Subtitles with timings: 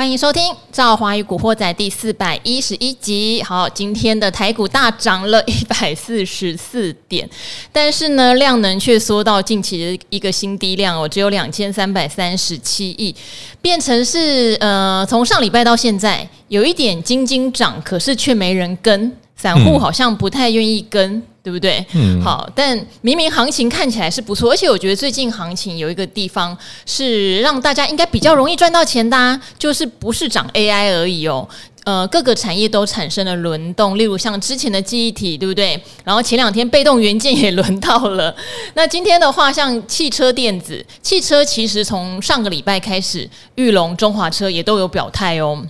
[0.00, 3.42] 欢迎收听《赵华与古惑仔》第四百一十一集。
[3.42, 7.28] 好，今天的台股大涨了 一百四十四点，
[7.70, 13.14] 但是呢，量能却缩到近期的一个新低量哦，只有两千三百三十七亿，
[13.60, 21.16] 变成是呃，从上礼拜到现在有一点惊惊涨，可是却没人跟，散户好像不太愿意跟。
[21.16, 21.84] 嗯对不对？
[21.94, 31.48] 嗯，好，但明明行情看起来是不错，而且我觉得最近行情有一个地方是让大家应该比较容易赚到钱的啊，就是不是涨 AI 而已哦，
[31.84, 35.82] 呃，各个产业都产生了轮动，例如像之前的记忆体，对不对？
[36.04, 38.34] 然后前两天被动元件也轮到了，
[38.74, 45.64] 那今天的话，像汽车电子，汽车其实从上个礼拜开始，玉龙、中华车也都有表态哦。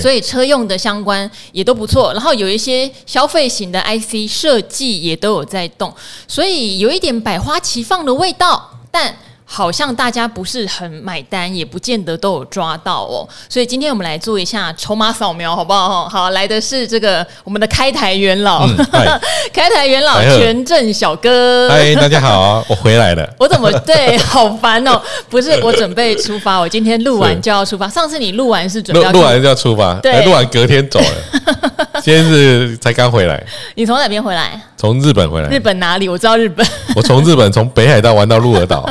[0.00, 5.94] 所以车用的相关也都不错，然后有一些消费型的 IC 设计也都有在动，
[6.26, 9.16] 所以有一点百花齐放的味道，但。
[9.48, 13.26] 好像大家不是很买单，也不见得都有抓到哦。
[13.48, 16.08] 所以今天我们来做一下筹码扫描，好不好？
[16.08, 18.76] 好，来的是这个我们的开台元老，嗯、
[19.54, 21.68] 开台元老权证小哥。
[21.70, 23.26] 嗨，大家好， 我回来了。
[23.38, 24.18] 我怎么对？
[24.26, 25.00] 好烦哦！
[25.30, 27.88] 不是，我准备出发，我今天录完就要出发。
[27.88, 31.86] 上次你录完是准备录完就要出发，对，录完隔天走了。
[32.02, 33.42] 今天是才刚回来。
[33.76, 34.60] 你从哪边回来？
[34.76, 35.48] 从日本回来。
[35.48, 36.08] 日本哪里？
[36.08, 36.66] 我知道日本。
[36.94, 38.88] 我从日本从北海道玩到鹿儿岛。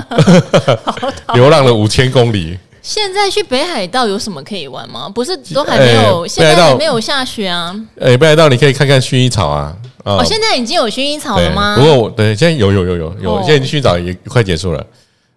[1.35, 2.57] 流浪了五千公里。
[2.81, 5.09] 现在去北海道有什么可以玩吗？
[5.09, 6.21] 不是都还没有？
[6.21, 7.75] 欸、现在还没有下雪啊。
[7.99, 9.75] 哎、欸，北海道你可以看看薰衣草啊。
[10.03, 11.75] 哦，现在已经有薰衣草了吗？
[11.75, 14.85] 不过我对，现在有有有有有，现在薰衣草也快结束了。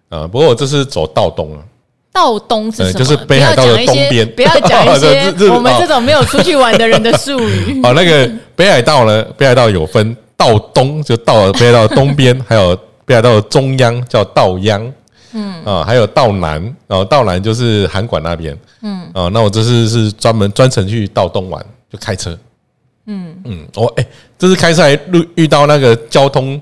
[0.09, 1.63] 啊，不过我这是走道东了。
[2.11, 2.93] 道东是什么？
[2.93, 4.27] 就是北海道的东边。
[4.35, 7.81] 不要讲一些 我们这种没有出去玩的人的术语。
[7.83, 9.23] 哦，那个北海道呢？
[9.35, 12.73] 北海道有分道东，就到了北海道的东边，还有
[13.05, 14.81] 北海道的中央叫道央。
[15.31, 18.57] 嗯啊，还有道南，然后道南就是函馆那边。
[18.81, 22.35] 嗯啊，那我这次是专门专程去道东玩，就开车。
[23.05, 24.07] 嗯嗯，我哎，
[24.39, 26.59] 这次开车还遇遇到那个交通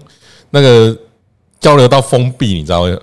[0.50, 0.94] 那个
[1.62, 2.98] 交流道封闭，你知道吗？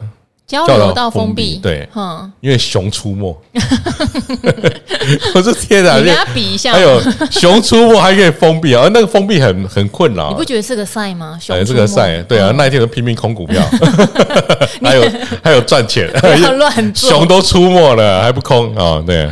[0.46, 3.34] 交流到封闭，对，嗯，因为熊出没。
[5.34, 7.00] 我说天哪，你跟他比一下，还有
[7.30, 8.86] 熊出没还可以封闭啊？
[8.92, 11.38] 那个封闭很很困扰，你不觉得是个赛吗？
[11.40, 13.62] 熊是个赛，对啊，那一天都拼命空股票，
[14.84, 15.10] 还有
[15.42, 16.10] 还有赚钱，
[16.58, 19.02] 乱做，熊都出没了还不空啊？
[19.06, 19.30] 对，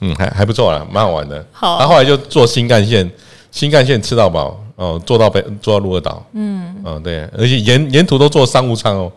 [0.00, 1.42] 嗯，还还不错啊，蛮好玩的。
[1.52, 3.10] 好，然后后来就坐新干线，
[3.50, 9.10] 新干线吃到饱哦，坐到北坐到鹿儿岛，嗯嗯，对，而且沿沿途都坐商务舱哦。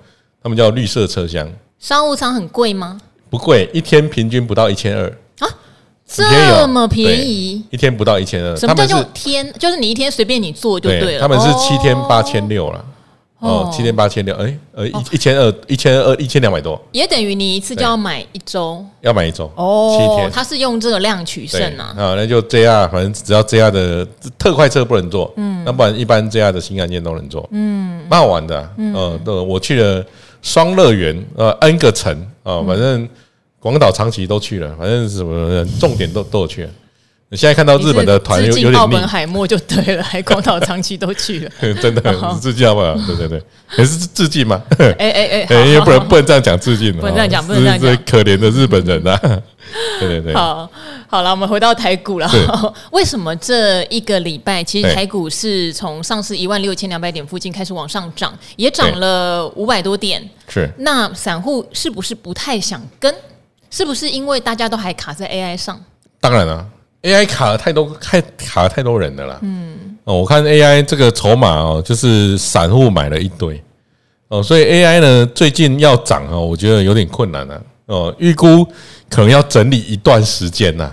[0.44, 1.50] 他们叫绿色车厢，
[1.80, 3.00] 商务舱很贵吗？
[3.30, 5.08] 不贵，一天平均不到一千二
[5.40, 5.48] 啊，
[6.06, 8.54] 这么便宜，一天不到一千二。
[8.58, 9.52] 什么叫做天？
[9.58, 11.22] 就是你一天随便你坐就对了。
[11.22, 12.86] 他们是七天八千六了，
[13.44, 20.32] 哦，七天八千六，哎，呃，一一千二，一千二，一千两百多，也等于你一次就要买一周，要买一周哦，七天。
[20.32, 30.06] 他是用这个量取胜啊，啊，那就 JR，反正只要 JR 的特快车不能坐，嗯，那不然一般 JR 的新干线都能坐，嗯，蛮好玩的，嗯，对，我去了。
[30.42, 33.08] 双乐园，呃，N 个城啊，反正
[33.62, 36.70] 广岛、长崎都去了，反正什么重点都都有去了。
[37.34, 41.52] 你现在看到日本的团有有点腻，奥本海默就对了，还广岛、长崎都去了，
[41.82, 42.00] 真的
[42.40, 42.94] 致敬好不好？
[43.08, 43.44] 对对对，
[43.76, 44.62] 也是致敬嘛。
[44.78, 49.18] 哎哎哎， 因为不能不能这样讲致敬，不能这样讲，不能这样讲，这可怜的日本人 呐。
[50.00, 50.70] 对对对，好。
[51.08, 52.30] 好了，我们回到台股了。
[52.30, 52.48] 是
[52.92, 60.24] 为什么这一个礼拜，其实台股是从上市一万六千两百点附近开始往上涨，也涨了五百多点。
[60.48, 63.12] 是，那散户是不是不太想跟？
[63.72, 65.84] 是不是因为大家都还卡在 AI 上？
[66.20, 66.64] 当然了
[67.04, 69.40] ，AI 卡了太多，太卡了太多人了啦。
[69.44, 73.62] 嗯，哦，我看 AI 这个筹码哦，就是散户买了一堆
[74.30, 78.66] 哦，所以 AI 呢最近要涨哦，我觉得有点困难了哦，预估
[79.10, 80.92] 可能要整理一段时间呐。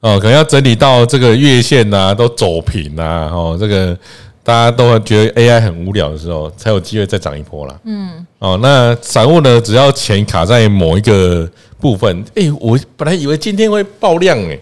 [0.00, 3.96] 哦，可能要整理到这个月线呐、啊，都走平呐、啊，哦，这个
[4.44, 7.74] 大家都觉得 AI 很无聊的时候，才有机会再涨一波啦。
[7.84, 11.50] 嗯，哦，那散户呢，只要钱卡在某一个
[11.80, 14.60] 部分，哎、欸，我本来以为今天会爆量哎、欸，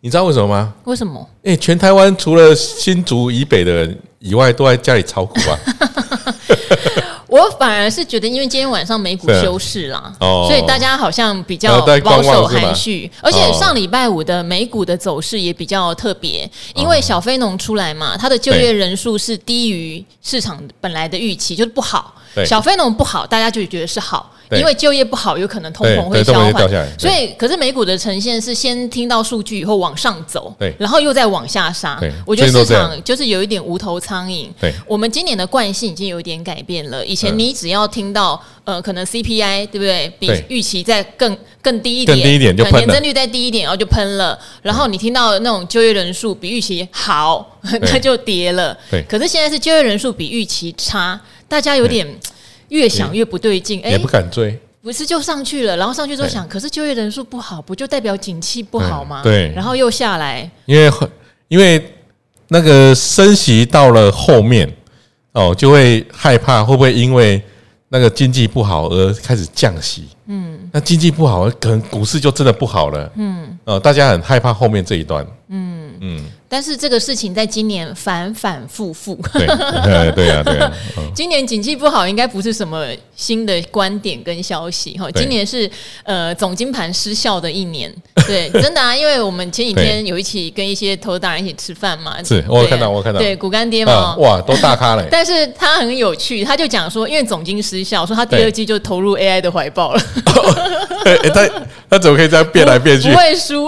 [0.00, 0.72] 你知道为什么吗？
[0.84, 1.28] 为什么？
[1.42, 5.58] 哎、欸，全台湾除了新竹以北的人以外，都在家里炒股啊。
[7.26, 22.14] 我反而是觉得，因为今天晚上美股休市啦，所以大家好像比较保守含蓄，而且上礼拜五的美股的走势也比较特别，因为小非农出来嘛，它的就业人数是低于市场本来的预期，就是不好。
[22.46, 24.32] 小非农不好，大家就觉得是好。
[24.52, 26.68] 因为就业不好，有可能通膨会消缓，
[26.98, 32.00] 所以可是美股的呈现是先听到数据以后往上走，然后又再往下杀。
[32.24, 34.48] 我觉得市场就是有一点无头苍蝇。
[34.86, 37.04] 我们今年的惯性已经有一点改变了。
[37.04, 44.38] 以前你只要听到呃可能 CPI 对不对，比预期再更更低一点，更低一点就喷了，年增率再低一点，然后就喷了。
[44.62, 48.76] 然后你听到那种就业人数比预期好， 它就跌了。
[48.90, 52.06] 对，可是现在是就业人数比预期差，大家有点
[52.68, 54.58] 越想越不对劲，哎，也不敢追。
[54.80, 59.22] 不是就上去了，然后上去之后想，可是就业人数不好，不就代表景气不好吗？
[59.22, 60.90] 对，然后又下来，因为
[61.48, 61.92] 因为
[62.48, 64.72] 那个升息到了后面
[65.32, 67.42] 哦，就会害怕会不会因为
[67.88, 70.08] 那个经济不好而开始降息？
[70.26, 73.12] 嗯，那经济不好，可能股市就真的不好了。
[73.16, 75.26] 嗯，哦，大家很害怕后面这一段。
[75.48, 76.24] 嗯嗯。
[76.48, 79.14] 但是这个事情在今年反反复复。
[79.34, 79.46] 对
[80.12, 80.72] 对呀对呀。
[81.14, 82.86] 今年景气不好，应该不是什么
[83.18, 85.10] 新的观点跟消息哈。
[85.10, 85.70] 今年是
[86.04, 87.94] 呃总金盘失效的一年。
[88.26, 92.22] 对，真的啊，因为我们前几天有一起跟一些投资大人一起吃饭嘛。
[92.22, 93.18] 是，我看到我看到。
[93.18, 94.14] 对，股干爹嘛。
[94.16, 95.04] 哇，都大咖了。
[95.10, 100.00] 但是他很有趣，他就讲说，因为总金失效，说他第二季就投入 AI 的怀抱了。
[101.34, 101.48] 他
[101.90, 103.10] 他怎么可以这样变来变去？
[103.10, 103.66] 不会输。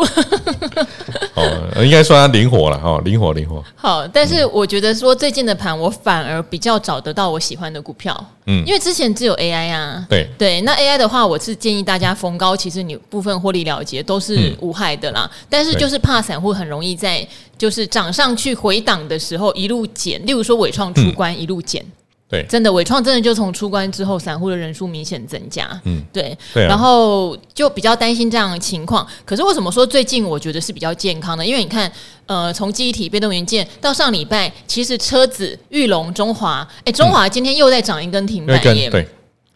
[1.34, 2.60] 哦，应该说他灵活。
[2.70, 3.64] 了哈，灵活灵活。
[3.74, 8.14] 好，但是我觉得说最近的盘，我反而比较找得到我喜欢的股票。
[8.46, 10.06] 嗯，因为之前只有 AI 啊。
[10.08, 15.28] 对对，那 AI 的话，我是建议大家逢高，其实你部分获利了结都是无害的啦。
[15.32, 17.26] 嗯、但是就是怕散户很容易在
[17.58, 21.82] 就是涨上去回档的时候一路减，例如说伟创出关一路减。
[21.82, 21.92] 嗯
[22.30, 25.68] 对，真的，伟创真的就从出关之后，散户的人数明显增加。
[25.82, 29.04] 嗯，对，对啊，然后就比较担心这样的情况。
[29.24, 31.44] 可是为什么说最近我觉得是比较健康的？
[31.44, 31.90] 因为你看，
[32.26, 38.88] 呃，从记忆体、被动元件到上礼拜，其实车子、玉龙、中华，哎，中华今天又在涨一根停板耶。
[38.88, 39.08] 对，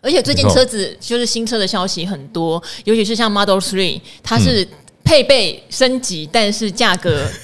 [0.04, 4.68] 而且最近车子就是新车的消息很多，尤其是像 Model Three，它是
[5.02, 7.22] 配备升级，但是价格。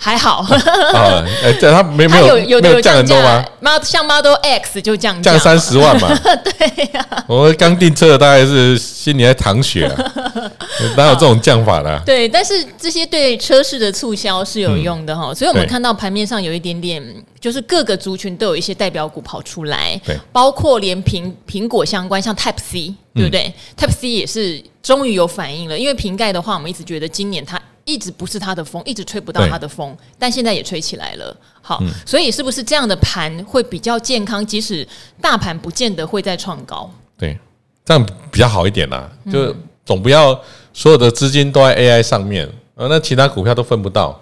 [0.00, 0.46] 还好
[0.94, 3.44] 啊，哎，这他没没有有没有降很多吗？
[3.58, 6.16] 妈，像 Model X 就降降三十万嘛。
[6.44, 9.90] 对呀，我刚订车的大概是心里在淌血，
[10.96, 12.00] 哪有这种降法的？
[12.06, 15.34] 对，但是这些对车市的促销是有用的哈。
[15.34, 17.02] 所以我们看到盘面上有一点点，
[17.40, 27.60] 就是各个族群都有一些代表股跑出来，对，包括连苹苹果相关，像 Type C，对不对？Type C 也是终于有反应了，因为瓶盖的话，我们一直觉得今年它。
[27.84, 31.34] 一直不是它的风，一直吹不到它的风，但现在也吹起来了。
[31.62, 34.44] 好，嗯、所以是不是这样的盘会比较健康？
[34.44, 34.86] 即使
[35.22, 37.38] 大盘不见得会再创高，对，
[37.86, 39.10] 这样比较好一点啦。
[39.32, 39.56] 就
[39.86, 40.38] 总不要
[40.74, 44.20] 所有的资金都在 AI 上面，呃，那其他股票都分不到。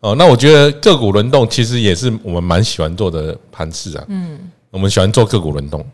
[0.00, 4.04] 哦，那我觉得个股轮动其实也是我们蛮喜欢做的盘势啊。
[4.08, 4.38] 嗯，
[4.70, 5.84] 我们喜欢做个股轮动。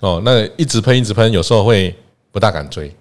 [0.00, 1.94] 哦，那一直喷一直喷，有时候会
[2.32, 2.94] 不大敢追。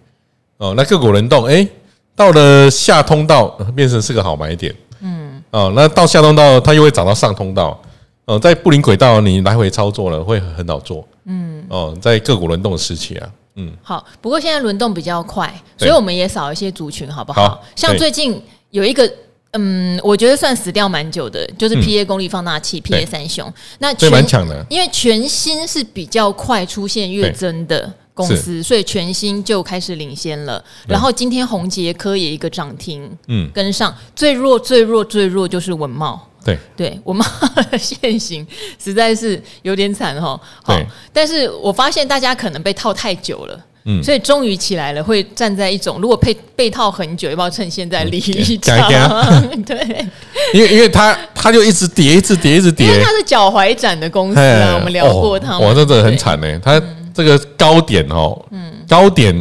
[0.58, 1.68] 哦，那个股轮动，哎。
[2.16, 4.76] 到了下通道，变成是个好买点。
[5.00, 7.82] 嗯，哦，那到下通道，它又会涨到上通道。
[8.26, 11.08] 哦，在布林轨道，你来回操作了会很好做。
[11.24, 14.06] 嗯，哦，在个股轮动的时期啊，嗯，好。
[14.20, 17.64] 不过现在轮动比较快，所以我们也少一些族群，好不好？
[17.74, 19.10] 像最近有一个，
[19.52, 23.52] 嗯，我觉得算死掉蛮久的，就是 PA 功率放大器，PA 三雄。
[23.80, 27.94] 那全蛮强的，因为全新是比较快出现月增的。
[28.14, 30.62] 公司，所以全新就开始领先了。
[30.86, 36.28] 然后今天宏杰科也一个涨停，嗯，跟上最弱、最弱、最弱就是文茂。
[36.44, 38.46] 对对，稳懋的现行
[38.78, 40.38] 实在是有点惨哈。
[40.62, 40.78] 好，
[41.14, 48.88] 但是我发现大家可能被套太久了，嗯，所以终于起来了，会站在一种如果被被套很久，要不要趁现在离一场？
[49.66, 50.06] 对，
[50.54, 56.82] 因为因为他他就一直跌，一直跌，一直跌，因为他是脚踝展的公司啊，我们聊过他，哇，真的很惨呢，他。
[57.12, 59.36] 这个高点哦，嗯，高点，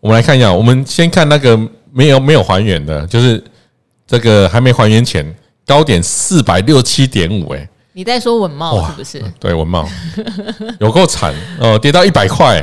[0.00, 0.52] 我们来看一下。
[0.52, 1.56] 我们先看那个
[1.92, 3.40] 没有没有还原的，就是
[4.04, 5.24] 这个还没还原前
[5.64, 9.22] 高点四百六七点五，哎，你在说文茂是不是？
[9.38, 9.88] 对，文茂。
[10.80, 11.32] 有够惨。
[11.60, 12.60] 哦，跌到一百块，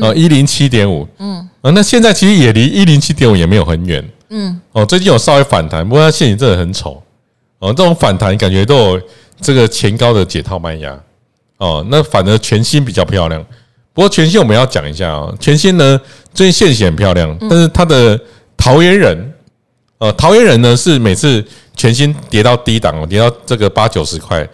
[0.00, 7.02] 呃，一零七点五，嗯，那现在其实也离一零七点五也没有很远，嗯，哦，最近有稍微反弹，不过它现形真的很丑，
[7.58, 9.00] 哦，这种反弹感觉都有
[9.40, 10.98] 这个前高的解套卖压，
[11.58, 13.44] 哦，那反而全新比较漂亮。
[13.92, 15.98] 不过全新我们要讲一下啊，全新呢
[16.34, 18.20] 最近现形很漂亮，但是它的
[18.56, 19.32] 桃园人，
[19.98, 21.42] 呃，桃园人呢是每次
[21.74, 24.46] 全新跌到低档，跌到这个八九十块，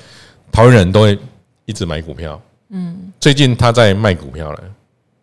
[0.52, 1.18] 桃园人都会
[1.64, 2.40] 一直买股票。
[2.70, 4.60] 嗯，最近他在卖股票了，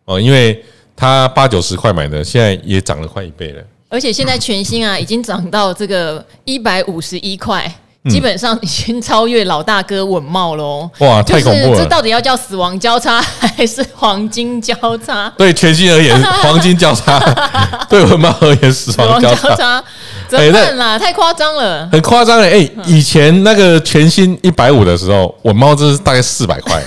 [0.10, 0.60] 哦，因为
[0.96, 3.62] 他八九十块买的，现在也涨了快一倍了。
[3.90, 7.72] 而且现在全新啊，已经涨到这个一百五十一块。
[8.10, 10.90] 基本上已经超越老大哥稳懋喽！
[11.00, 11.78] 哇，太恐怖了！
[11.78, 15.32] 这到底要叫死亡交叉还是黄金交叉？
[15.38, 17.20] 对全新而言， 黄金交叉；
[17.90, 19.84] 对稳懋而言，死亡交叉。
[20.30, 20.98] 怎么办啦？
[20.98, 22.48] 太夸张了，很夸张了。
[22.48, 26.82] 哎，以前那个全新一百五的时候，稳懋这是大概四百块，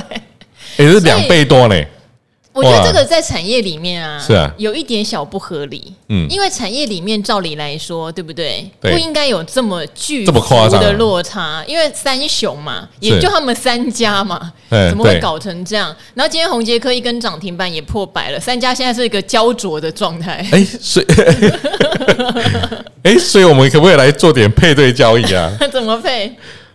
[0.76, 1.74] 也是两倍多呢。
[2.54, 5.94] 我觉得这个在产业里面啊，是啊，有一点小不合理。
[6.10, 8.70] 嗯，因为产业里面照理来说，对不对？
[8.78, 15.96] 對不应该有这么巨这么夸张的落差，因为三雄嘛，也就他们三家嘛，怎么会搞成这样？
[16.12, 20.46] 然后今天宏捷科一根涨停板也破百了，三家现在是一个焦灼的状态。
[20.52, 21.06] 哎，所以
[23.02, 25.50] 哎，所以我们可不可以来做点配对交易啊？
[25.72, 26.30] 怎么配？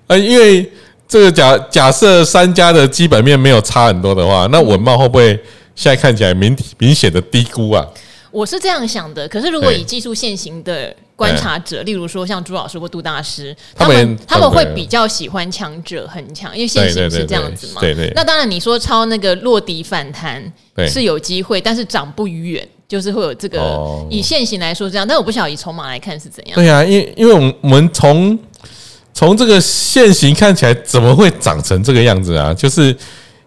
[0.07, 0.67] 呃，因为
[1.07, 5.39] 这个假假设三家的基本面没有差很多的话，那稳懋会不会？
[5.77, 7.86] 现在看起来明明显的低估啊！
[8.31, 17.79] 我是这样想的，可是如果以技术现行的观察者，例如说像朱老师或杜大师，他们他们会比较喜欢强者很强，因为现行是这样子嘛。
[17.79, 18.12] 对对。
[18.15, 20.43] 那当然，你说抄那个落底反弹
[20.89, 23.79] 是有机会，但是涨不远，就是会有这个
[24.10, 25.07] 以现行来说这样。
[25.07, 26.55] 但我不晓得以筹码来看是怎样。
[26.55, 28.38] 对啊，因因为我们我们从
[29.13, 32.51] 从这个现行看起来，怎么会长成这个样子啊？
[32.51, 32.96] 就是。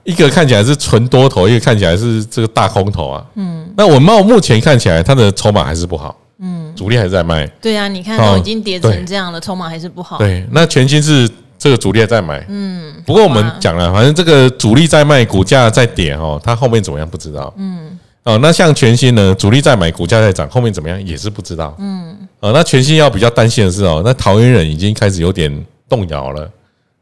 [0.05, 3.25] 一个看起来是纯多头，一个看起来是这个大空头啊。
[3.35, 6.17] 嗯，那稳懋目前看起来它的筹码还是不好。
[6.39, 7.47] 嗯，主力还是在卖。
[7.61, 10.17] 对啊，你看都已经跌成这样了，筹码还是不好。
[10.17, 11.29] 对，那全新是
[11.59, 12.43] 这个主力还在买。
[12.49, 17.53] 嗯，不过我们讲了，反正这个主力在卖，股价在跌哦，它后面怎么样不知道。
[17.59, 21.77] 嗯，哦，那像全新呢，主力在买，股价在涨，后面怎么样也是不知道。
[21.79, 25.55] 嗯，哦，那全新要比较担心的是哦，那桃园人已经开始有点
[25.91, 26.51] 动摇了。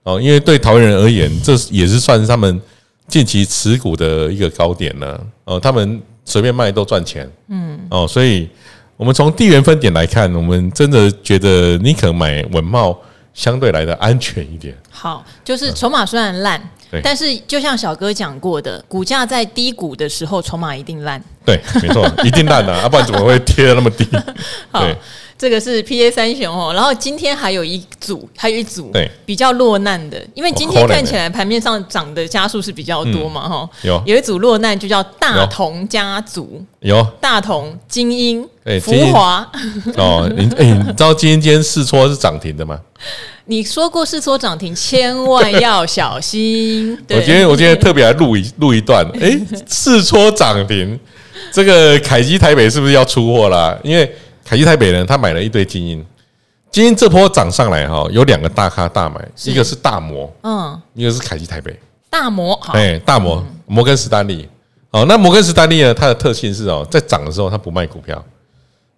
[0.03, 2.61] 哦，因为对桃园人而言，这也是算是他们。
[3.09, 8.49] 近期持股的一个高点呢，呃，他们随便卖都赚钱，嗯，哦，所以
[8.97, 12.97] 我们从地缘分点来看，我们真的觉得你可能买文茂
[13.33, 14.77] 相对来的安全一点。
[14.91, 16.61] 好，就是筹码虽然烂，
[16.93, 21.23] 嗯、但是就像小哥讲过的，股价在低谷的时候，筹码一定烂。
[21.45, 24.07] 对，没错，一定烂啊，要、 啊、不然怎么会贴的那么低？
[24.71, 24.87] 好。
[25.39, 28.93] 对这个是 P A 三雄哦，然后今天还有一组，还有一组
[29.25, 34.03] 比较落难的，因为今天看起来盘面上涨的家数是比较多嘛，哈，有。
[34.05, 37.07] 有一组落难就叫大同家族，有。
[37.21, 38.47] 大同、精英、
[38.83, 39.49] 福华。
[39.97, 42.79] 哦，你哎，你知道今天今天试撮是涨停的吗？
[43.47, 46.93] 你说过试撮涨停，千万要小心。
[47.09, 49.39] 我今天我今天特别来录一录一段，哎，
[49.71, 50.99] 试撮涨停，
[51.53, 53.75] 这个凯基台北是不是要出货啦？
[53.83, 54.13] 因为
[54.49, 56.03] 凯基台北呢，他买了一堆精英，
[56.71, 61.79] 精英这波涨上来哈，有两个大咖大买，一个是大摩，嗯，一个是凯基台北。
[62.09, 64.49] 大摩，哎，大摩摩根士丹利，
[64.91, 68.25] 哦，那摩根士丹利呢，它的特性是哦，在涨的时候它不卖股票，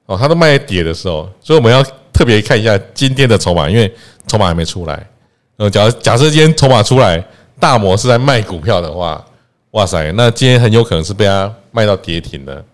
[0.06, 3.92] 哦，它都卖跌的时候，所以我们要特别看一下今天的筹码，因为
[4.28, 5.04] 筹码还没出来，
[5.56, 7.20] 呃，假假设今天筹码出来，
[7.58, 9.24] 大摩是在卖股票的话，
[9.72, 12.64] 哇塞，那今天很有可能是被它卖到跌停的。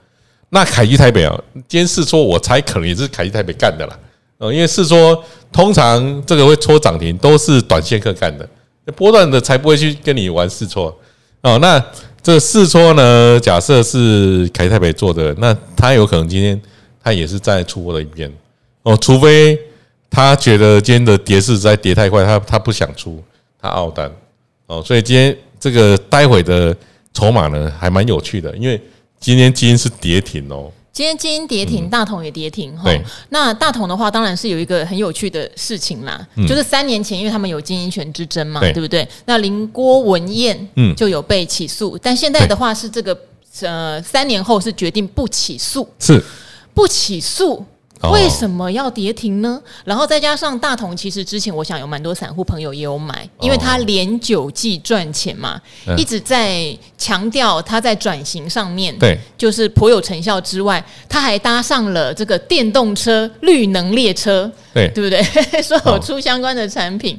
[0.48, 1.36] 那凯基台北啊，
[1.66, 3.98] 今天试撮，我猜可能也是凯基台北干的啦。
[4.38, 8.48] 呃，因为试撮通常这个会戳涨停，都是短线客干的，
[8.94, 10.96] 波段的才不会去跟你玩试撮
[11.40, 11.58] 哦。
[11.58, 11.84] 那
[12.22, 16.60] 这试撮呢，假设是凯基台北做的，那他有可能今天
[17.02, 18.32] 他也是在出货的一边
[18.82, 19.58] 哦，除非
[20.08, 23.20] 他觉得今天的跌势在跌太快，他他不想出，
[23.60, 24.10] 他凹单
[24.66, 24.82] 哦。
[24.84, 26.76] 所以今天这个待会的
[27.12, 28.80] 筹码呢，还蛮有趣的，因为。
[29.18, 32.85] 今天基因是跌停哦，今天基因跌停，大同也跌停哈。
[32.85, 38.73] 对，那大同的话，当然是有一个很有趣的事情啦，就是三年前，因为他们有经营权之争嘛，对。
[38.75, 39.06] 不对？
[39.25, 40.94] 那林郭文燕嗯。
[40.94, 43.18] 就有被起诉，但现在的话是这个
[43.61, 46.23] 呃三年后是决定不起诉，是。
[46.73, 47.64] 不起诉。
[48.12, 49.60] 为什么要跌停呢？
[49.84, 55.60] 然后再加上大同，其实之前我想有蛮多散户朋友也有买，因为他连九季赚钱嘛，
[55.96, 65.22] 一直在强调他在转型上面，对，就是颇有成效之外，他还搭上了这个电动车绿能列车，对，对不对？
[65.62, 67.18] 说有出相关的产品，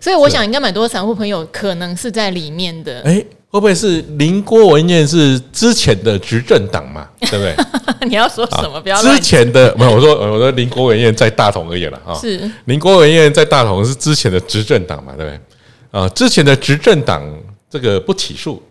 [0.00, 3.00] 所以我想应该蛮多散户朋友可能是在里面的。
[3.00, 7.06] 诶会不会是林郭文彦是之前的执政党嘛？
[7.30, 8.08] 对不对？
[8.08, 8.80] 你要说什么？
[8.80, 12.14] 不要之前的没有，我说我说林郭文彦在大同而言了哈。
[12.18, 15.12] 是林郭文彦在大同是之前的执政党嘛？
[15.18, 15.38] 对不对？
[16.00, 17.22] 啊，之前的执政党
[17.70, 18.62] 这个不起诉，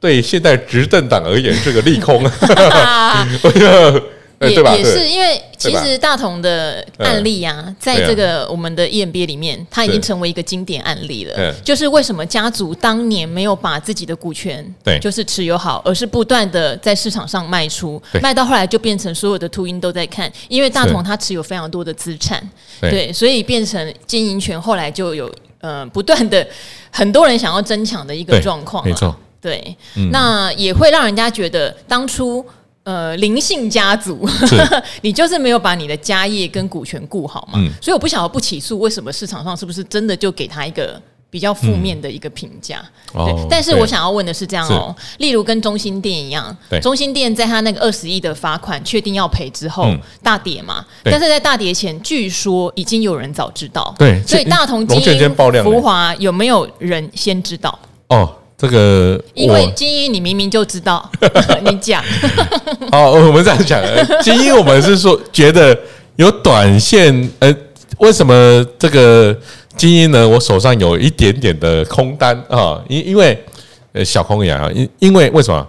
[0.00, 2.24] 对现在执政党而言是个利空。
[4.40, 11.54] 也也是因为，其实大同的案例啊，在这个我们的 EMBA 里面，它已经成为一个经典案例了。
[11.62, 22.42] 就是为什么家族当年没有把自己的股权，对，就是持有好，而是不断的在市场上卖出，卖到后来就变成所有的秃鹰都在看，因为大同它持有非常多的资产，
[22.80, 26.46] 对，所以变成经营权后来就有呃不断的
[26.90, 29.76] 很多人想要争抢的一个状况，没错，对，
[30.10, 32.44] 那也会让人家觉得当初。
[32.84, 34.56] 呃，灵性家族，是。
[35.00, 37.58] 你就是没有把你的家业跟股权顾好嘛？
[37.58, 41.00] 嗯、所以我不晓得不起诉，为什么市场上是不是真的就给他一个
[41.30, 42.84] 比较负面的一个评价。
[43.14, 57.78] 嗯、对，但是我想要问的是这样哦，例如跟中心店一样，对，中心店在他那个二十亿的罚款确定要赔之后、嗯、大跌嘛，但是在大跌前，据说已经有人早知道，对，所以大同、晶英、福华有没有人先知道？
[58.08, 58.30] 哦，
[58.64, 61.10] 这个因为精英你明明就知道，
[61.64, 62.02] 你讲。
[62.90, 63.82] 好，我们这样讲，
[64.22, 65.76] 精英我们是说觉得
[66.16, 67.54] 有短线，呃，
[67.98, 69.36] 为什么这个？
[69.76, 73.36] 精英呢，我手上有一点点的空单啊，因因为
[73.92, 75.66] 呃小空呀，因因为为什么？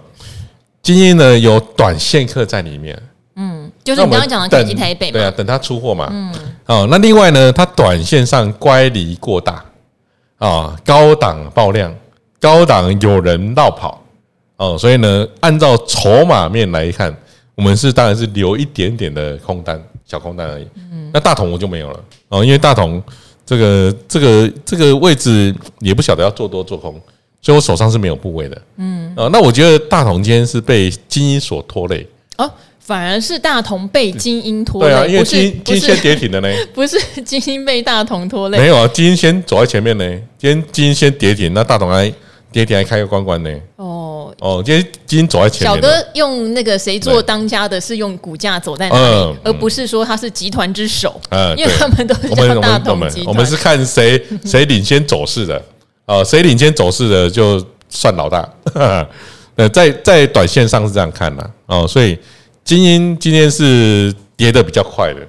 [0.80, 2.96] 精英呢有短线客在里面，
[3.34, 6.32] 嗯，就是你刚刚讲的台积台北嘛，对啊，等他出货嘛，嗯，
[6.66, 9.64] 哦，那另外呢，它短线上乖离过大
[10.38, 11.92] 啊，高档爆量，
[12.46, 14.00] 高档有人绕跑。
[14.56, 17.14] 哦，所以呢，按照筹码面来看，
[17.56, 22.00] 我们是当然是留一点点的空单，小空单而已，嗯，那大同我就没有了。
[22.28, 23.02] 哦，因为大同。
[23.48, 27.00] 这个这个这个位置也不晓得要做多做空，
[27.40, 28.62] 所以我手上是没有部位的。
[28.76, 32.04] 嗯，啊，那我觉得大同今天是被精英所拖累。
[32.38, 32.50] 哦，
[32.80, 34.88] 反而是大同被精英拖累。
[34.88, 40.04] 对啊，因为晶晶先跌停的呢， 不是精英被大同拖累，没有啊，精英先走在前面呢，
[40.36, 42.12] 今天精英先跌停，那大同还
[42.56, 43.50] 跌停还开个关关呢。
[43.76, 44.34] 哦。
[44.40, 45.74] 哦，今天今天走在前面。
[45.74, 51.20] 小哥用那个谁做当家的，是用股价走在哪里，而不是说他是集团之首。
[51.28, 53.26] 嗯，因为他们都是叫大同集团。
[53.26, 55.62] 我们是看谁 谁领先走势的，
[56.06, 58.48] 哦，谁领先走势的就算老大。
[59.56, 62.18] 呃，在在短线上是这样看的哦，所以
[62.64, 65.20] 晶英今天是跌的比较快的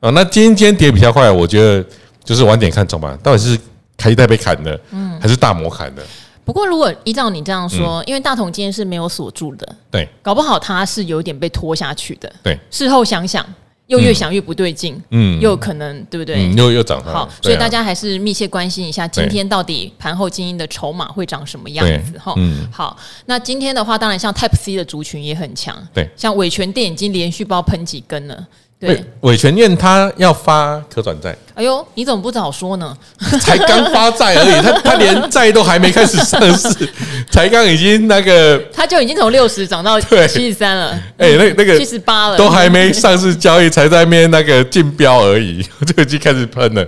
[0.00, 0.10] 啊。
[0.14, 1.84] 那今天跌比较快，我觉得
[2.24, 3.58] 就是晚点看走吧，到底是
[3.98, 6.02] 开代被砍的，嗯，还是大摩砍的？
[6.44, 12.58] 不过，如果依照你这样说，嗯、因为大同今天是没有锁住的，对，搞不好它是有点被拖下去的，对。
[12.70, 13.46] 事后想想，
[13.86, 16.36] 又越想越不对劲，嗯，又可能对不对？
[16.36, 17.12] 嗯、又又涨了。
[17.12, 22.18] 好，所以大家还是密切关心一下，今天到底盘后精英的筹码会长什么样子？
[22.18, 22.68] 哈，嗯。
[22.72, 22.96] 好，
[23.26, 28.46] 那今天的话，当然像 Type C 的族群也很强，对，像伟权电已经连续爆喷几根了。
[28.86, 31.36] 对，伟全院他要发可转债。
[31.54, 32.96] 哎呦，你怎么不早说呢？
[33.40, 36.68] 才刚发债而已，他他连债都还没开始上市，
[37.30, 40.90] 才刚已经那个，他就已经从六十涨到七十三了。
[41.16, 46.84] 哎，那那个七十八了，都还没上市交易，才在那边那个竞标而已， 就已经开始喷了，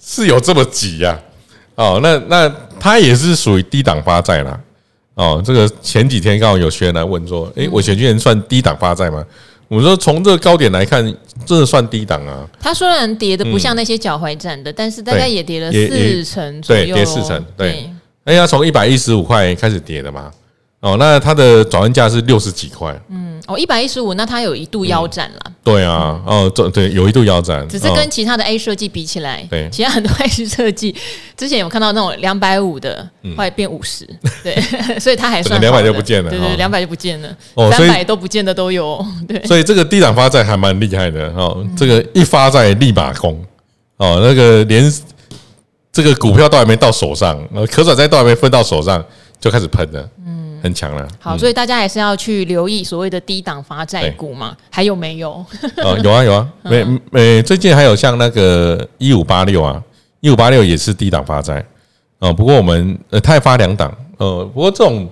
[0.00, 1.18] 是有这么急呀？
[1.74, 4.56] 哦，那那他也是属于低档发债啦。
[5.14, 9.24] 哦，这个前几天刚好有学员来问说，哎，伟诠居然算低档发债吗？
[9.72, 11.02] 我说从这个高点来看，
[11.46, 12.46] 真的算低档啊。
[12.60, 16.84] 它虽然跌的不像那些脚踝站的，嗯、但是大概也跌了四成左右。
[16.84, 17.42] 对，跌四成。
[17.56, 17.90] 对，
[18.24, 20.30] 哎呀，从一百一十五块开始跌的嘛。
[20.82, 22.92] 哦，那它的转换价是六十几块。
[23.08, 25.52] 嗯，哦，一百一十五，那它有一度腰斩了。
[25.62, 30.92] 对啊，哦，这对有一度腰斩，只是跟其他的 A 设计比起来，对，其他很多 A 设计
[31.36, 34.04] 之前有看到那种两百五的，后来变五十，
[34.42, 34.60] 对，
[34.98, 43.40] 所以它还算两百就不见了，对对，两百就不见了，哦，三百都不见的都有， 对，所以这个低档发债还蛮厉害的哦，这个一发债立马攻，
[43.98, 44.92] 哦，那个连
[45.92, 47.40] 这个股票都还没到手上，
[47.70, 49.04] 可转债都还没分到手上，
[49.40, 50.31] 就开始喷了，嗯。
[50.62, 55.44] 很强了，好，所以大家还是要去留意所谓的低档发债股嘛，还有没有？
[55.84, 59.82] 啊，有啊有啊， 没没，最近还有像那个一五八六啊，
[60.20, 61.64] 一五八六也是低档发债，
[62.20, 65.08] 哦，不过我们呃，它发两档，呃，不过这种。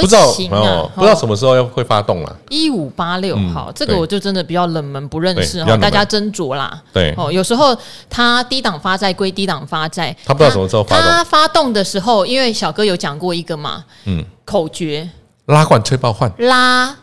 [0.00, 2.36] 不知道哦，不知道什么时候要会发动了。
[2.50, 6.80] 一五八六，好，这个我就真的比较冷门，不认识哈，大家斟酌啦。
[6.92, 7.76] 对，哦，有时候
[8.08, 11.10] 他低档发债归低档发债，他不知道什么时候发动。
[11.10, 15.10] 他发动的时候，因为小哥有讲过一个嘛，嗯，口诀：
[15.46, 16.96] 拉罐吹爆换，拉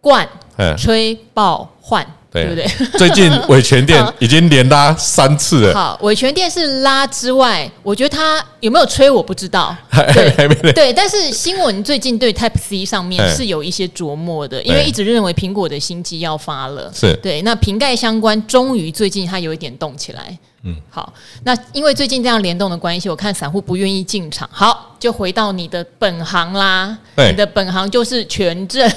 [0.00, 0.28] 罐
[0.76, 2.06] 吹爆换。
[2.32, 2.66] 对不对？
[2.98, 5.74] 最近伟诠电已经连拉三次了。
[5.74, 9.76] 好，伟诠电是拉之外，我觉得他有没有吹我不知道。
[10.14, 16.90] 对，对，但是新闻最近对 Type C 上面是有一些琢磨的，因为一直认为苹果的新机要发了。
[16.94, 20.38] 是对，那瓶盖相关终于最近它有一点动起来。
[20.64, 21.12] 嗯，好，
[21.44, 24.48] 那因为最近这样联动的关系，我看散户不愿意进场。
[24.52, 26.96] 好，就回到你的本行啦。
[27.16, 28.88] 对，你的本行就是权证。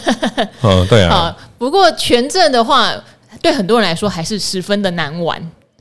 [0.61, 1.09] 嗯，对啊。
[1.09, 2.93] 好，不过权证的话。
[3.41, 5.39] 对很多人来说还是十分的难玩，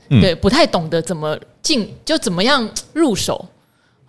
[0.09, 3.33] 嗯、对，不太懂得怎么进，就怎么样入手。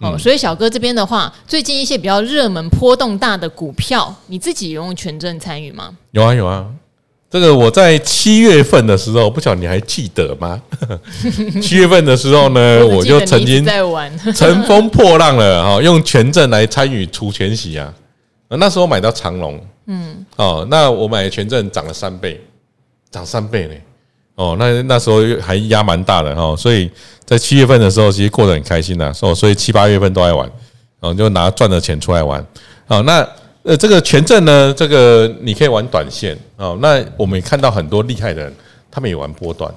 [0.01, 5.97] 哦，嗯、所以小哥这边的话，最近一些比较热门、波动大的股票，你自己有用权证参与吗？
[6.11, 6.67] 有啊，有啊。
[7.29, 10.61] 这个我在七月份的时候，不晓得你还记得吗？
[11.61, 17.93] 七月份的时候呢， 我就曾经在玩 乘风破浪了哈，用权证来参与除权息啊。
[18.49, 22.41] 那时候买到长荣，嗯，哦，那我买的权证涨了三倍。
[23.11, 23.75] 涨三倍呢，
[24.37, 26.91] 哦，那那时候还压蛮大的哈，所以
[27.25, 30.51] 在七月份的时候，其实过得很开心呐，哦，所以七八月份都爱玩，
[31.01, 32.45] 哦，就拿赚的钱出来玩。
[32.89, 33.27] 哦，那
[33.67, 36.79] 呃，这个权证呢，这个你可以玩短线哦。
[36.81, 38.55] 那我们也看到很多厉害的人，
[38.91, 39.69] 他们也玩波段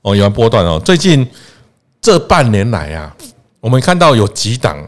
[0.00, 0.80] 哦，也玩波段哦。
[0.82, 1.28] 最近
[2.00, 3.14] 这半年来啊，
[3.60, 4.82] 我们看到有几档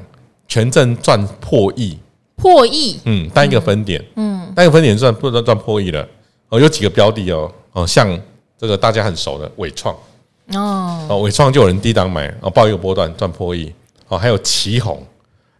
[0.46, 1.98] 权证赚破亿，
[2.36, 6.08] 破亿，嗯，单一个分点，嗯，单一个分点赚不能赚破亿了
[6.48, 6.58] 哦。
[6.58, 8.18] 有几个标的哦，哦，像。
[8.60, 9.94] 这个大家很熟的纬创
[10.52, 13.72] 哦，哦，纬创就有人低档买哦，报一个波段赚破亿
[14.08, 15.00] 哦，还有旗宏，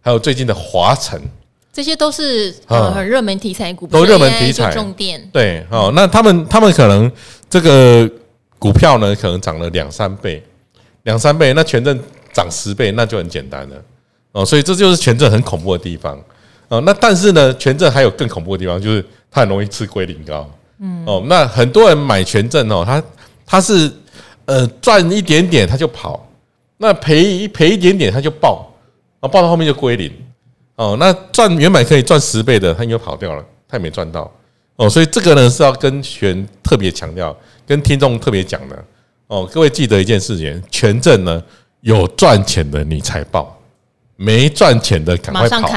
[0.01, 1.17] 还有最近的华城，
[1.73, 4.73] 这些都是呃很热门题材股，都热门题材。
[4.73, 5.29] 重点。
[5.33, 7.11] 对哦，那他们他们可能
[7.49, 8.11] 这个
[8.59, 10.43] 股票呢，可能涨了两三倍，
[11.05, 11.97] 两三倍，那权证
[12.33, 13.77] 涨十倍，那就很简单了。
[14.33, 16.19] 哦，所以这就是权证很恐怖的地方。
[16.69, 16.81] 哦。
[16.81, 20.51] 那但是呢，权证还有更恐怖的地方，就是它很容易吃归零高。
[20.81, 21.05] 嗯。
[21.07, 23.03] 哦，那很多人买权证哦，他
[23.47, 23.91] 他是
[24.47, 26.29] 呃赚一点点他就跑，
[26.79, 28.69] 那赔赔一点点他就爆，
[29.21, 30.13] 啊爆到后面就归零
[30.79, 34.33] 哦，那赚原本可以赚十倍的，他又跑掉了，他也没赚到
[34.77, 37.37] 哦，所以这个呢是要跟权特别强调，
[37.67, 38.85] 跟听众特别讲的
[39.27, 41.43] 哦，各位记得一件事情，权证呢
[41.81, 43.61] 有赚钱的你才报，
[44.15, 45.69] 没赚钱的赶快跑，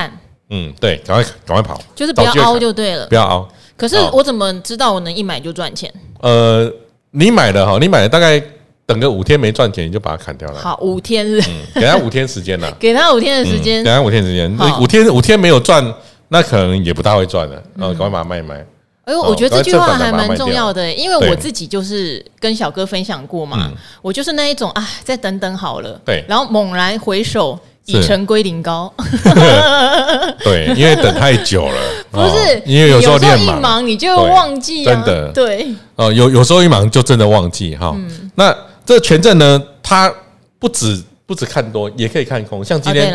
[0.51, 3.49] 嗯对，赶快赶快跑，就是不要凹就对了，不要凹。
[3.75, 5.91] 可是我怎么知道我能一买就赚钱？
[6.19, 6.71] 呃，
[7.09, 8.39] 你买的哈，你买的大概
[8.85, 10.59] 等个五天没赚钱，你就把它砍掉了。
[10.59, 11.41] 好，五天是，
[11.75, 14.51] 给他五天时间了， 给他五天的时间，给他五天时间。
[14.79, 15.83] 五天五天没有赚，
[16.29, 17.61] 那可能也不大会赚了。
[17.77, 18.65] 然后赶快把它卖一卖。
[19.05, 25.99] 哎呦，我觉得这句话还蛮重要的，因为我自己就是跟小哥分享过嘛，我就是那一种啊，再等等好了。
[26.05, 27.59] 对，然后猛然回首。
[27.85, 28.93] 已成归零高，
[30.43, 31.77] 对，因为等太久了，
[32.11, 37.97] 不是，因为有时候一忙你就忘记，真的，对，哦，有有时候一忙就真的忘记哈。
[38.35, 38.55] 那
[38.91, 40.13] 这个权证呢，它
[40.59, 43.09] 不止不止看多，也可以看空，像今天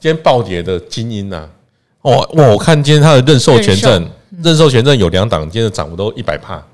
[0.00, 1.46] 今天暴跌的精英呐，
[2.00, 4.08] 哦哇，我看今天它的认售权证，
[4.42, 4.70] 认售。
[4.70, 6.64] 权证有两档，今天的涨幅都一百帕，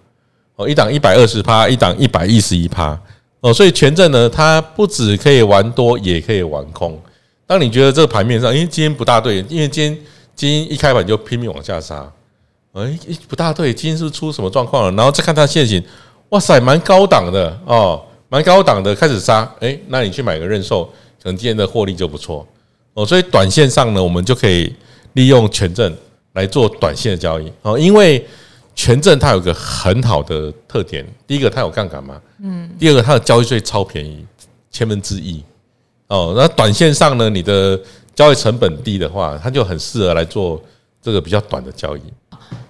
[0.54, 2.96] 哦，一档一百二十趴，一档一百一十一趴，
[3.40, 6.96] 哦，所以权证呢，它不止可以玩多，也可以玩空。
[7.48, 9.98] 当你觉得这个盘面上，因为今天不大对，因为今天
[10.36, 12.08] 今天一开盘就拼命往下杀，
[12.74, 14.92] 哎，不大对，今天是不是出什么状况了？
[14.92, 15.82] 然后再看它线型，
[16.28, 18.00] 哇塞，蛮高档的哦，
[18.34, 20.84] 蛮高档的，开始杀，哎，那你去买个认售，
[21.22, 22.44] 可能今天的获利就不错
[22.94, 23.06] 哦。
[23.06, 24.74] 所以短线上呢，我们就可以
[25.12, 25.96] 利用权证
[26.32, 28.26] 来做短线的交易哦，因为
[28.74, 34.26] 权证它有个很好的特点，第一个它有杠杆嘛，嗯，第二个它的交易税超便宜，
[34.68, 35.40] 千分之一。
[36.08, 37.80] 哦，那短线上呢，你的
[38.16, 40.60] 交易成本低的话，它就很适合来做
[41.00, 42.02] 这个比较短的交易。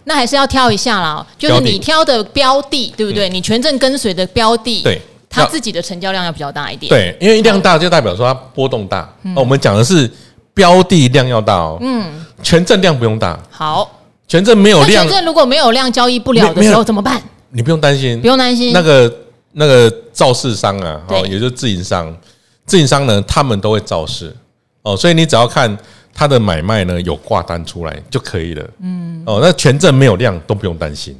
[0.04, 3.30] 那还是要挑一下啦，就是你挑的标的，对不对？
[3.30, 5.00] 你权证跟随的标的，对，
[5.34, 6.88] 它自己的成交量要比较大一点。
[6.88, 9.00] 对，因为量大就代表说它波动大。
[9.34, 10.10] 哦，我们讲的是
[10.52, 11.78] 标的量要大哦。
[11.80, 13.38] 嗯，权证量不用大。
[13.50, 13.90] 好，
[14.28, 17.20] 权证没有量，权证如果没有量交易不了的时候怎么办？
[17.50, 18.72] 你不用担心，不用担心。
[18.72, 19.14] 那个
[19.52, 22.14] 那个造市商啊，哦，也就是自营商。
[22.66, 24.34] 自营商呢，他们都会造市
[24.82, 25.76] 哦，所以你只要看
[26.14, 28.64] 他的买卖呢有挂单出来就可以了。
[28.80, 31.14] 嗯，哦，那权证没有量都不用担心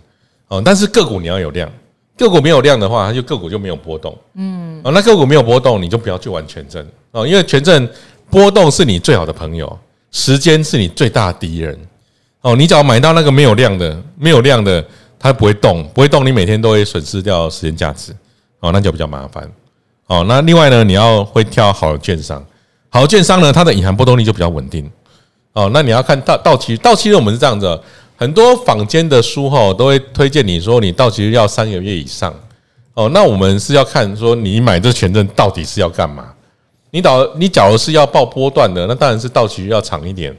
[0.49, 1.71] 哦，但是个股你要有量，
[2.17, 4.17] 个股没有量的话，它就个股就没有波动。
[4.35, 7.89] 嗯，哦，那个股没有波动，你就不要去玩权证哦，因为权证
[8.31, 9.79] 波动是你最好的朋友，
[10.13, 11.79] 时间是你最大的敌人。
[12.43, 14.85] 哦，你只要买到那个没有量的，没有量的，
[15.19, 18.15] 它不会动，不会动，你每天都会损失掉时间价值。
[18.61, 19.51] 哦，那就比较麻烦。
[20.07, 22.45] 哦，那另外呢，你要会挑好的券商，
[22.91, 24.91] 好的券商呢，它的隐含波动率就比较稳定。
[25.55, 27.81] 哦，那你要看到到期到期日，我们是这样子，
[28.17, 32.35] 很多坊间的书哈都会推荐你说，你到期日要三个月以上。
[32.95, 36.33] 哦，那我们是要看说你买这权证到底是要干嘛？
[36.91, 40.33] 你导你假如是要报波段的，那当然是到期日要长一点。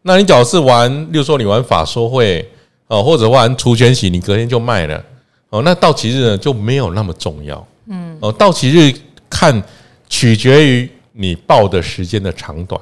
[0.00, 2.48] 那你假如是玩，例如说你玩法说会
[2.86, 5.04] 哦，或者玩除权息，你隔天就卖了
[5.50, 7.66] 哦，那到期日呢就没有那么重要。
[7.88, 8.90] 嗯，哦，到期日
[9.28, 9.62] 看
[10.08, 12.80] 取决于你报的时间的长短。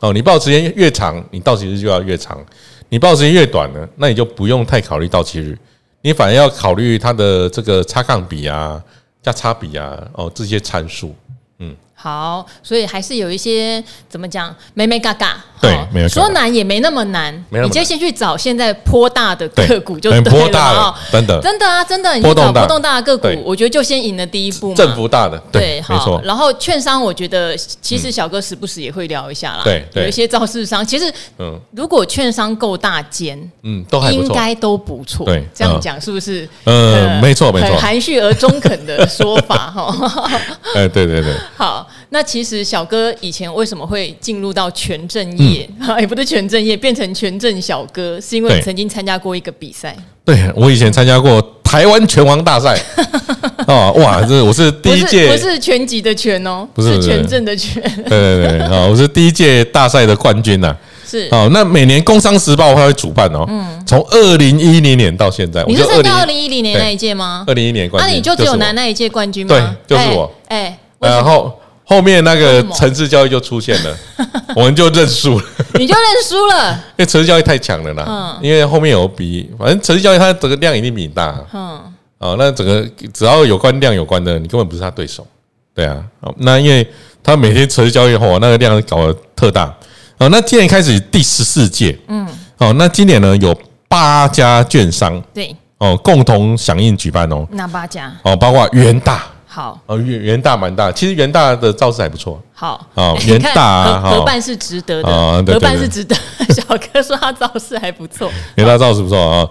[0.00, 2.38] 哦，你报时间越长，你到期日就要越长；
[2.88, 5.58] 你报时间越短呢，那你就不用太考虑到期日，
[6.02, 8.82] 你反而要考虑它的这个差抗比啊、
[9.22, 11.14] 价差比啊，哦，这些参数。
[11.58, 26.20] 嗯，好，所以还是有一些怎么讲，没没嘎嘎，对，没有说难也没那么难，你就先去找现在波大的个股就对了，波大的，真的，真的啊，真的，你去找波动大的个股，我觉得就先赢了第一步嘛，振幅大的，对，没错。
[26.22, 36.46] 然后券商，我觉得其实小哥时不时也会聊一下啦，对，有一些造市商，其实，嗯，如果券商够大间，嗯，都还应该都不错，对，这样讲是不是？
[36.64, 40.30] 嗯，没错没错，很含蓄而中肯的说法哈，
[40.76, 41.85] 哎，对对对，好。
[42.10, 45.68] 那其实小哥以前为什么会进入到全正业？
[45.80, 49.96] 嗯、也 不是全正业，变成全正小哥，是因为曾经参加过一个比赛。
[50.24, 52.76] 对，我以前参加过台湾拳王大赛。
[53.66, 57.82] 哦，哇，这我是第一届，不是拳击的拳哦，不是，全正的拳。
[58.08, 60.76] 对对对，啊，我是第一届大赛的冠军呐。
[61.04, 63.44] 是哦，那每年《工商时报》会主办哦。
[63.48, 67.44] 嗯，从二零一零年到现在，你是参加二零一零年那一届吗？
[67.46, 69.76] 二零一零年冠军，那你就只有拿那一届冠军吗？
[69.86, 70.32] 对，就是我。
[70.48, 71.52] 哎，然后。
[71.88, 73.96] 后面那个城市交易就出现了，
[74.56, 75.44] 我们就认输了。
[75.74, 78.04] 你就认输了， 因为城市交易太强了啦。
[78.08, 81.32] 嗯，因为后面有比，反正城市交易它整个量一定比你大。
[81.52, 81.80] 嗯，
[82.18, 85.24] 哦，那整个只要有关量有关的，你根本不是他对手。
[85.72, 86.02] 对啊，
[86.38, 86.84] 那因为
[87.22, 89.72] 他每天城市交易后，那个量搞得特大。
[90.18, 92.26] 哦，那今年开始第十四届，嗯，
[92.58, 97.46] 哦，那今年呢有八家券商，对，哦，共同响应举办哦。
[97.52, 98.12] 哪八家？
[98.24, 99.24] 哦，包括元大。
[99.56, 102.38] 好，哦，元元大蛮大，其实元大的造势还不错。
[102.52, 106.14] 好，哦，元大啊，合办是值得的，合办是值得。
[106.52, 109.48] 小哥说他造势还不错，元大造势不错啊。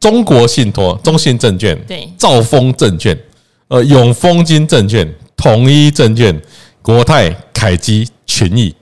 [0.00, 3.14] 中国信托、中信证券、对，兆丰证券、
[3.68, 6.40] 呃，永丰金证券、统一证券、
[6.80, 8.74] 国泰、凯基、群益，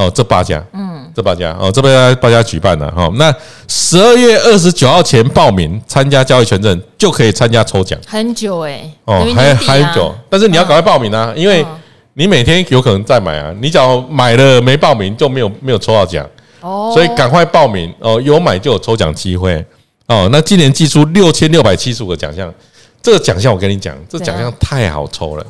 [0.00, 0.98] 哦，这八家，嗯。
[1.12, 3.10] 这八家哦，这边八家举办的哈。
[3.16, 3.34] 那
[3.66, 7.98] 十二月二十九号前报名参加交易权证，就可以参加抽奖。
[8.06, 11.66] 很久哎，哦，还还很久，但是你要赶快报名啊，因为
[12.14, 13.52] 你每天有可能再买啊。
[13.60, 16.24] 你只要买了没报名，就没有没有抽到奖
[16.60, 16.92] 哦。
[16.94, 19.64] 所以赶快报名哦，有买就有抽奖机会
[20.06, 20.28] 哦。
[20.30, 22.54] 那今年寄出六千六百七十五个奖项，
[23.02, 25.44] 这个奖项我跟你讲，这奖项太好抽了。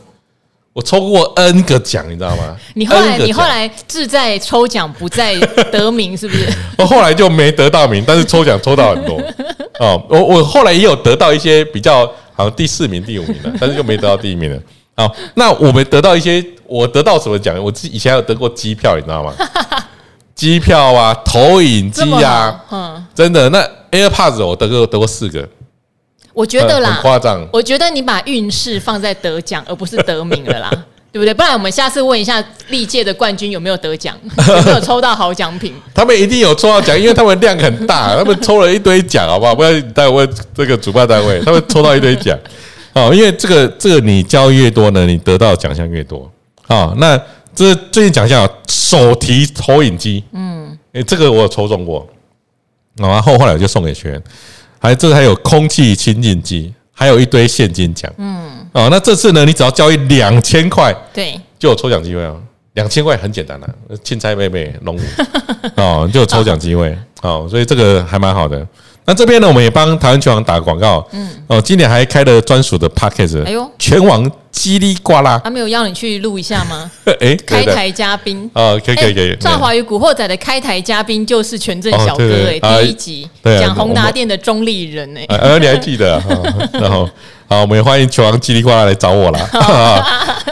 [0.73, 2.57] 我抽过 N 个奖，你知道吗？
[2.75, 5.35] 你后来你后来志在抽奖，不在
[5.73, 6.47] 得名，是不是？
[6.79, 9.21] 我后来就没得到名，但是抽奖抽到很多
[9.81, 10.01] 哦。
[10.09, 14.63] 我我后来也有得到一些比较好像第四名、第五名的，但是就没得到第一名的。
[14.97, 17.61] 好，那我们得到一些，我得到什么奖？
[17.63, 19.35] 我自己以前有得过机票，你知道吗？
[20.37, 23.51] 机票啊，投影机啊，嗯，真的。
[23.51, 23.59] 那
[23.91, 25.47] AirPods 我得过得过四个。
[26.33, 27.47] 我觉得啦，很夸张。
[27.53, 30.71] 我觉得你把运势放在得奖，而不是得名了啦，
[31.13, 31.35] 对不对？
[31.35, 34.17] 不然我们下次问一下历届的冠军有没有得奖，
[34.49, 35.75] 有没有抽到好奖品？
[35.93, 39.55] 他们一定有抽到奖，因为他们量很大， 他们抽了一堆奖，好不好？
[39.55, 42.39] 不要待会问这个主办单位，他们抽到一堆奖。
[42.93, 46.31] 哦，因为这个这个你交易越多呢，你得到奖项越多。
[46.67, 47.21] 哦，那
[47.55, 52.07] 这最近奖项手提投影机，嗯，诶，这个我有抽中过，
[52.97, 54.23] 然后后来我就送给学员。
[54.81, 58.13] 还这还有空气清净机，还有一堆现金奖。
[58.17, 62.41] 嗯，哦，那这次呢，你只要交易两千块，对，就有抽奖机会哦。
[62.75, 63.69] 两千块很简单的，
[64.03, 65.01] 青菜妹妹龙五
[65.77, 68.67] 哦，就有抽奖机会哦，所以这个还蛮好的。
[69.11, 71.05] 那这边呢，我们也帮台湾拳王打广告。
[71.11, 73.45] 嗯，哦，今年还开了专属的 Podcast。
[73.45, 76.89] 哎呦，拳王叽里呱啦，他没有邀你去录一下吗？
[77.19, 79.35] 哎，开台嘉宾哦，可以可以可以。
[79.41, 82.25] 赵华与古惑仔的开台嘉宾就是全镇小哥
[82.63, 86.23] 哎，第一集讲宏达店的中立人哎，呃，你还记得？
[86.75, 87.09] 然后
[87.49, 89.41] 好，我们也欢迎拳王叽里呱啦来找我啦。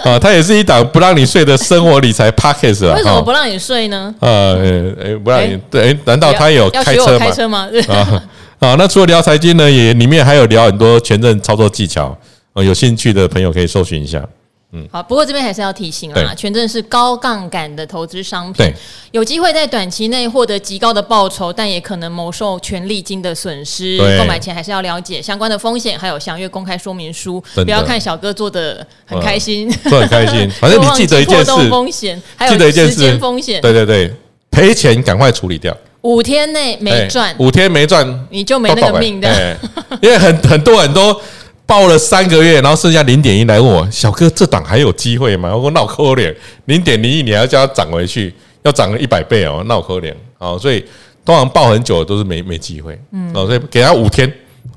[0.02, 4.12] 啊， 他也是一档不让你睡的生活理财 Podcast 为什么不让你睡呢？
[4.18, 4.56] 呃，
[5.00, 7.68] 哎，不让你对，难道他有开车吗？
[7.88, 8.20] 啊，
[8.60, 12.16] 那除了聊财经呢，也里面还有聊很多权证操作技巧，
[12.54, 14.26] 呃，有兴趣的朋友可以搜寻一下。
[14.72, 18.70] 嗯，好，不过这边还是要提醒啊，权证是高杠杆的投资商品，
[19.12, 23.96] 有机会在短期内获得极高的报酬，但也可能蒙受权利金的损失。
[24.18, 34.12] 购买前还是要了解相关的风险，还有详阅公开说明书，不要看小哥做的很开心，做很开心， 反正你记得一件事，风险，还有时间风险，对对对，
[34.50, 35.74] 赔钱赶快处理掉。
[36.08, 39.56] 五天内没赚，五天没赚，你就没那个命的。
[40.00, 41.20] 因为很很多很多
[41.66, 45.54] 报了三个月，然后剩下零点一来问我，小哥这档还有机会吗？
[45.54, 50.58] 我说闹可怜，零点零一你还要叫它涨回去，要涨了一百倍哦，闹可怜哦。
[50.58, 50.82] 所以
[51.26, 54.26] 通常报很久都是没没机会，嗯，哦，所以给他五天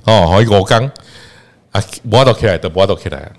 [0.04, 0.84] 哦，好一个我刚
[1.72, 3.32] 啊，我都起来的，我都起来。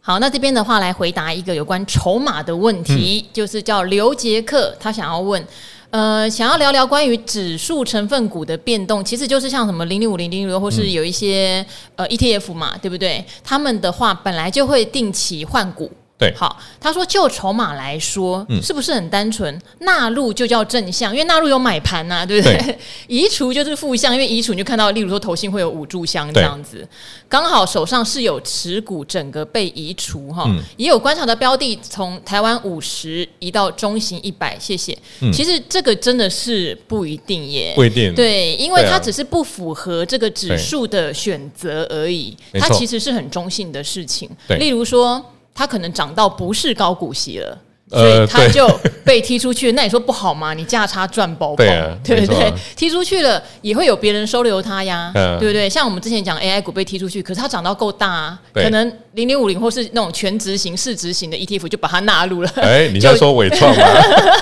[0.00, 5.44] 好，那这边的话来回答一个有关筹码的问题，就是叫刘杰克，他想要问。
[5.90, 13.24] 呃，想要聊聊关于指数成分股的变动，其实就是像什么零零五零零六，或是有一些呃 ETF 嘛，对不对？
[13.44, 19.60] 他们的话本来就会定期换股对，好，他说就筹码来说，是不是很单纯？
[19.80, 22.56] 纳入就叫正向，因为纳入有买盘呐、啊，对不对？
[22.56, 22.78] 对。
[23.06, 26.88] 移除就是负向，因为移除你就看到，例如说投信会有五炷香这样子，
[27.28, 34.96] 刚好手上是有持股，整个被移除哈，嗯、也有观察的标的从台湾五十移到中型一百，谢谢。
[35.20, 44.30] 嗯、其实这个真的是不一定耶，不一定，对，因为它只是不符合这个指数的选择而已，它其实是很中性的事情。
[44.58, 45.22] 例如说。
[45.56, 48.68] 它可能涨到不是高股息了，所以他就
[49.04, 49.72] 被踢出去。
[49.72, 50.52] 那你说不好吗？
[50.52, 51.64] 你价差赚包包，
[52.04, 52.52] 对不对？
[52.76, 55.70] 踢出去了也会有别人收留他呀，对不对？
[55.70, 62.50] 像我们之前讲 AI 股被踢出去，可是它涨到够大啊，可能零零五零或是那种全值型、市值型的 ETF 就把它纳入了。
[62.56, 63.84] 哎，你在说伪创吗？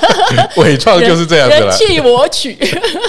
[0.56, 2.56] 伪创就是这样子，人弃我取，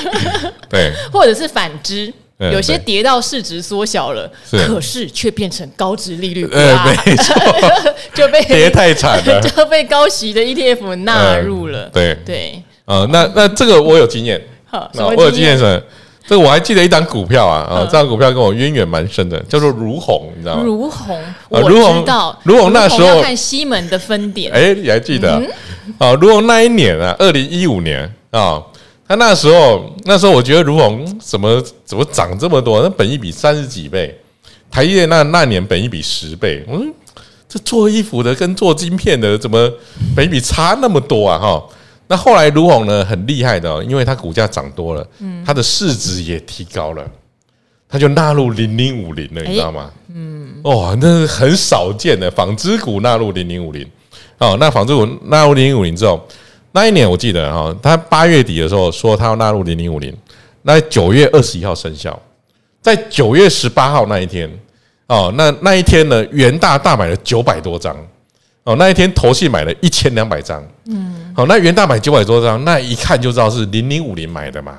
[0.70, 2.14] 对，或者是反之。
[2.38, 4.30] 有些跌到市值缩小了，
[4.68, 7.34] 可是却变成高值利率，呃，没错，
[8.14, 11.90] 就被 跌太惨了， 就被高息的 ETF 纳入了。
[11.94, 12.14] 对。
[12.26, 15.82] 对，啊，那那这个我有经验，好，我有经验是，
[16.28, 20.64] 这个我还记得一档股票啊，啊，这档股票跟我渊源蛮深的，叫做如虹，你知道吗？
[20.66, 21.18] 如虹，
[21.48, 21.74] 我知
[22.06, 25.42] 道，如虹那时候看西门的分点，哎，你还记得
[25.98, 26.14] 啊？
[26.16, 28.62] 如虹那一年啊，二零一五年啊。
[29.08, 32.82] 他那时候，那时候我觉得儒鸿怎么怎么涨这么多？
[32.82, 34.20] 那本一比三十几倍，
[34.72, 36.92] 台业那那年本一比十倍，嗯，
[37.48, 39.72] 这做衣服的跟做晶片的怎么
[40.16, 41.38] 本益比差那么多啊？
[41.38, 41.64] 哈，
[42.08, 47.08] 那后来儒鸿呢很厉害的，哦，因为它股价涨多了，嗯，它的市值也提高了，
[47.88, 49.92] 它就纳入零零五零了，你知道吗？
[50.16, 53.88] 嗯，哦，那是很少见的纺织股纳入零零五零，
[54.40, 56.28] 哦，那纺织股纳入零零五零之后。
[56.76, 60.14] 那一年我记得哈，他八月底的时候说他要纳入零零五零，
[60.64, 62.22] 那九月二十一号生效，
[62.82, 64.52] 在九月十八号那一天
[65.08, 67.96] 哦，那那一天呢，元大大买了九百多张
[68.66, 74.78] 哦，那一天投信买了一千两百张，嗯，好，那元大买九百多张，那一看就知道是零零五零买的嘛，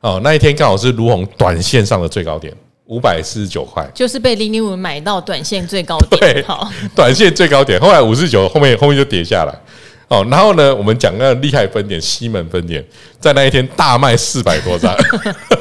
[0.00, 2.50] 哦，那一天刚好是卢鸿短线上的最高点
[2.86, 9.54] 五百四十九块，就是被零零五零买到短线最高点，对，好，短线最高点，后来五十九后面后面就跌下来。
[10.08, 12.84] 哦，然后呢，我们讲那个厉害分点，西门分点，
[13.18, 14.94] 在那一天大卖四百多张，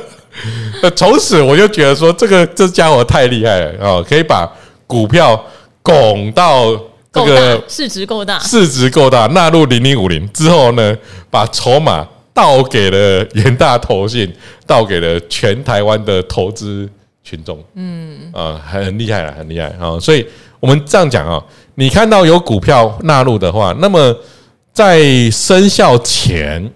[0.96, 4.48] 从此我就觉得说，这个这家伙太厉害了哦，可以把
[4.86, 5.44] 股票
[5.82, 6.72] 拱到
[7.12, 10.32] 这个市值够大，市值够大，纳入零零五零。
[10.32, 10.96] 之后呢，
[11.32, 14.32] 把筹码倒给了元大投信，
[14.68, 16.88] 倒给了全台湾的投资
[17.24, 20.24] 群众，嗯，啊，很厉害了，很厉害啊，所以
[20.60, 24.16] 我们这样讲啊，你看到有股票纳入的话，那么。
[24.76, 26.70] 在生效前，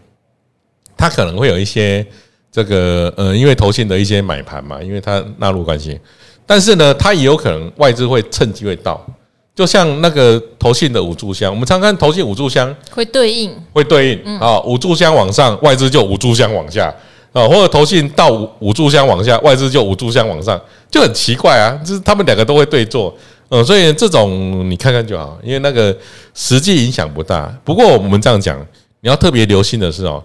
[0.95, 2.05] 它可能会有一些
[2.49, 5.99] 这个呃，因为投信的一些买盘嘛，因为它纳入关系，
[6.45, 9.05] 但是呢，它也有可能外资会趁机会到，
[9.53, 16.95] 就像那个投信的五柱香，我们常看投信五柱香会对应，会对应啊，五柱香往上，外资就五柱香往下
[17.31, 23.15] 啊，或者投信到五五炷香往下，外资就五炷香往上，就很奇怪啊，就是他们两个都会对坐，
[23.49, 25.95] 嗯，所以这种你看看就好，因为那个
[26.33, 27.45] 实际影响不大。
[27.63, 28.59] 不过我们这样讲，
[29.01, 30.23] 你要特别留心的是哦，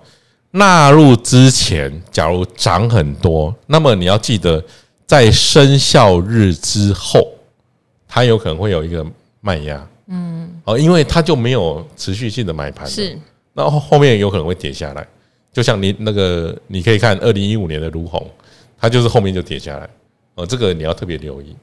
[0.52, 4.62] 纳入之前，假如涨很多，那么你要记得，
[5.06, 7.20] 在生效日之后，
[8.08, 9.04] 它有可能会有一个
[9.42, 13.18] 卖压，嗯，哦，因为它就没有持续性的买盘，是，
[13.52, 15.06] 那后面有可能会跌下来。
[15.54, 18.28] 就像你那个，你可以看二零一五年的卢红，
[18.76, 19.88] 它就是后面就跌下来，
[20.34, 21.54] 呃，这个你要特别留意。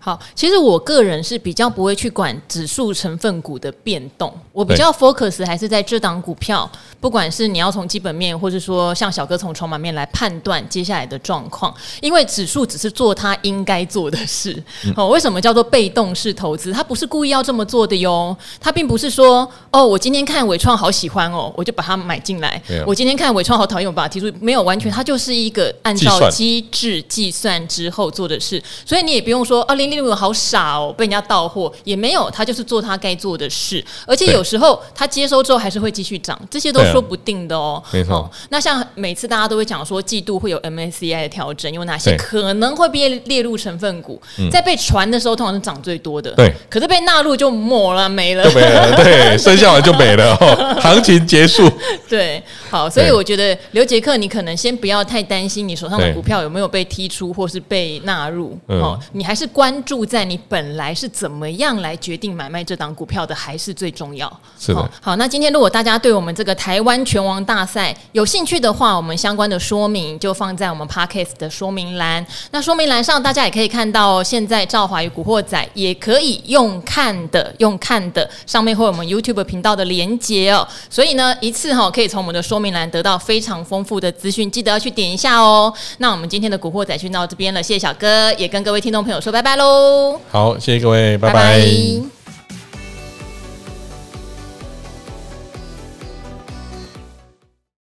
[0.00, 14.56] 好，其实我个人是比较不会去管指数成分股的变动，我比较 focus 还是在这档股票，不管是你要从基本面，或是说像小哥从筹码面来判断接下来的状况，因为指数只是做它应该做的事。
[14.96, 16.72] 哦，为什么叫做被动式投资？
[16.72, 22.50] 它不是故意要这么做的哟，它并不是说哦，我今天看伟创好喜欢哦，我就把它买进来；
[22.86, 29.87] 我今天看伟创好讨厌，我把它提出，没有完全，它就是一个按照机制计算之后做的事，所以你也不用说二零。
[30.14, 37.82] 好傻哦，被人家盗货也没有，他就是做他该做的事，而且有时候他接收之后还是会继续涨，这些都说不定的哦。
[37.92, 44.20] 没错，那像每次大家都会讲说季度会有 MSCI 的调整，有哪些可能会被列入成分股，
[44.50, 51.70] 在被传的时候通常是涨最多的，对，可是被纳入就没了，没了，就没了，对， 生效完就没了，哦行情结束。
[52.08, 59.77] 对，好，所以我觉得刘杰克，你可能先不要太担心你手上的股票有没有被踢出或是被纳入，哦，你还是关。
[59.78, 64.28] 关注在你本来是怎么样来决定买卖这档股票的，还是最重要。
[64.58, 64.90] 是的。
[65.00, 72.26] 好，那今天如果大家对我们这个台湾拳王大赛有兴趣的话，我们相关的说明就放在我们 Podcast 的说明栏。
[72.50, 80.66] 那说明栏上大家也可以看到，现在赵华与古惑仔也可以用看的，用看的，上面会有我们 YouTube 频道的连接哦。
[80.90, 85.72] 所以呢，一次哈可以从我们的说明栏得到非常丰富的资讯，记得要去点一下哦。
[85.98, 90.20] 那我们今天的古惑仔就到这边了，谢谢小哥，也跟各位听众朋友说拜拜喽。
[90.30, 91.34] 好，谢谢各位，拜拜。
[91.34, 92.17] 拜拜。